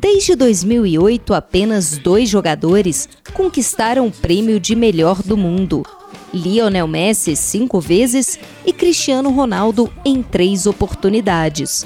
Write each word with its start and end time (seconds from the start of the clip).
Desde 0.00 0.34
2008, 0.34 1.34
apenas 1.34 1.98
dois 1.98 2.26
jogadores 2.26 3.06
conquistaram 3.34 4.06
o 4.06 4.10
prêmio 4.10 4.58
de 4.58 4.74
melhor 4.74 5.22
do 5.22 5.36
mundo. 5.36 5.84
Lionel 6.32 6.88
Messi 6.88 7.36
cinco 7.36 7.82
vezes 7.82 8.38
e 8.64 8.72
Cristiano 8.72 9.28
Ronaldo 9.28 9.92
em 10.02 10.22
três 10.22 10.64
oportunidades. 10.64 11.84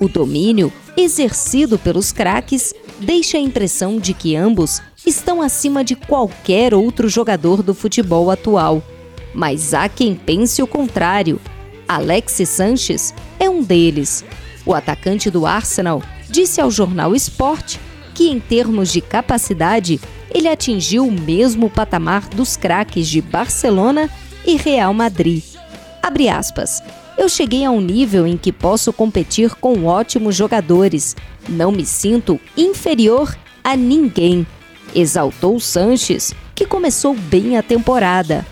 O 0.00 0.08
domínio 0.08 0.72
exercido 0.96 1.78
pelos 1.78 2.12
craques 2.12 2.74
deixa 2.98 3.36
a 3.36 3.42
impressão 3.42 3.98
de 3.98 4.14
que 4.14 4.34
ambos 4.34 4.80
estão 5.04 5.42
acima 5.42 5.84
de 5.84 5.94
qualquer 5.94 6.72
outro 6.72 7.10
jogador 7.10 7.62
do 7.62 7.74
futebol 7.74 8.30
atual. 8.30 8.82
Mas 9.34 9.74
há 9.74 9.86
quem 9.86 10.14
pense 10.14 10.62
o 10.62 10.66
contrário. 10.66 11.38
Alexis 11.86 12.48
Sanches 12.48 13.12
é 13.38 13.50
um 13.50 13.62
deles. 13.62 14.24
O 14.64 14.72
atacante 14.72 15.30
do 15.30 15.44
Arsenal 15.44 16.02
disse 16.30 16.60
ao 16.60 16.70
jornal 16.70 17.14
Sport 17.14 17.76
que, 18.14 18.28
em 18.28 18.38
termos 18.38 18.92
de 18.92 19.00
capacidade, 19.00 20.00
ele 20.32 20.48
atingiu 20.48 21.06
o 21.06 21.12
mesmo 21.12 21.68
patamar 21.68 22.28
dos 22.28 22.56
craques 22.56 23.08
de 23.08 23.20
Barcelona 23.20 24.08
e 24.46 24.56
Real 24.56 24.94
Madrid. 24.94 25.42
Abre 26.02 26.28
aspas. 26.28 26.82
Eu 27.18 27.28
cheguei 27.28 27.64
a 27.64 27.70
um 27.70 27.80
nível 27.80 28.26
em 28.26 28.36
que 28.36 28.52
posso 28.52 28.92
competir 28.92 29.54
com 29.56 29.84
ótimos 29.84 30.34
jogadores. 30.34 31.14
Não 31.48 31.70
me 31.70 31.84
sinto 31.84 32.40
inferior 32.56 33.36
a 33.62 33.76
ninguém. 33.76 34.46
Exaltou 34.94 35.60
Sanches, 35.60 36.34
que 36.54 36.64
começou 36.64 37.14
bem 37.14 37.58
a 37.58 37.62
temporada. 37.62 38.46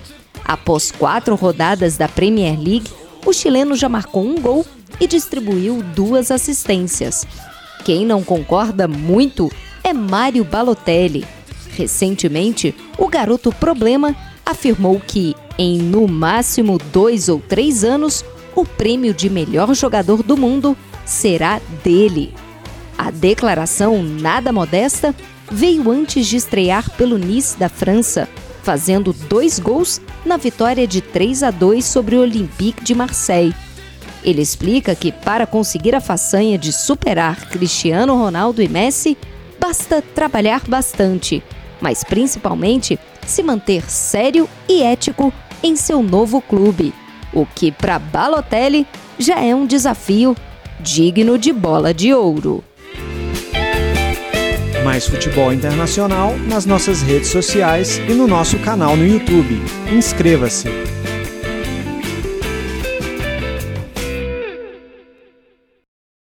Após 0.45 0.91
quatro 0.91 1.35
rodadas 1.35 1.97
da 1.97 2.09
Premier 2.09 2.59
League, 2.59 2.91
o 3.25 3.33
chileno 3.33 3.75
já 3.75 3.89
marcou 3.89 4.25
um 4.25 4.41
gol 4.41 4.67
e 5.01 5.07
distribuiu 5.07 5.83
duas 5.95 6.31
assistências. 6.31 7.27
Quem 7.85 8.05
não 8.05 8.23
concorda 8.23 8.87
muito 8.87 9.51
é 9.83 9.93
Mário 9.93 10.45
Balotelli. 10.45 11.25
Recentemente, 11.71 12.75
o 12.99 13.09
garoto 13.09 13.53
problema 13.53 14.15
afirmou 14.45 15.01
que, 15.01 15.35
em 15.57 15.79
no 15.79 16.09
máximo 16.09 16.79
dois 16.93 17.29
ou 17.29 17.41
três 17.41 17.85
anos, 17.85 18.25
o 18.55 18.65
prêmio 18.65 19.15
de 19.15 19.31
melhor 19.31 19.73
jogador 19.75 20.23
do 20.23 20.37
mundo 20.37 20.77
será 21.05 21.61
dele. 21.85 22.35
A 22.97 23.11
declaração 23.11 24.03
nada 24.03 24.53
modesta 24.53 25.15
veio 25.51 25.91
antes 25.91 26.27
de 26.27 26.37
estrear 26.37 26.91
pelo 26.97 27.17
Nice 27.17 27.57
da 27.57 27.69
França, 27.69 28.29
fazendo 28.63 29.13
dois 29.13 29.59
gols 29.59 30.01
na 30.25 30.37
vitória 30.37 30.87
de 30.87 31.01
3 31.01 31.45
a 31.45 31.51
2 31.51 31.85
sobre 31.85 32.17
o 32.17 32.21
Olympique 32.21 32.83
de 32.83 32.95
Marseille. 32.95 33.55
Ele 34.25 34.43
explica 34.43 34.95
que 34.95 35.13
para 35.13 35.47
conseguir 35.47 35.95
a 35.95 36.01
façanha 36.01 36.59
de 36.59 36.73
superar 36.73 37.49
Cristiano 37.49 38.17
Ronaldo 38.17 38.63
e 38.63 38.69
Messi, 38.69 39.17
basta 39.59 40.03
trabalhar 40.03 40.63
bastante, 40.69 41.43
mas 41.81 42.03
principalmente 42.05 42.99
se 43.27 43.43
manter 43.43 43.83
sério 43.89 44.49
e 44.69 44.83
ético 44.83 45.33
em 45.63 45.77
seu 45.77 46.03
novo 46.03 46.41
clube, 46.41 46.93
o 47.33 47.47
que 47.47 47.71
para 47.71 47.99
Balotelli 47.99 48.87
já 49.19 49.41
é 49.41 49.55
um 49.55 49.67
desafio 49.67 50.37
digno 50.81 51.37
de 51.39 51.53
bola 51.53 51.93
de 51.93 52.15
ouro. 52.15 52.65
Mais 54.85 55.07
futebol 55.07 55.53
internacional 55.53 56.35
nas 56.47 56.65
nossas 56.65 57.03
redes 57.03 57.29
sociais 57.29 57.99
e 58.09 58.15
no 58.15 58.27
nosso 58.27 58.59
canal 58.61 58.97
no 58.97 59.07
YouTube. 59.07 59.61
Inscreva-se! 59.93 60.69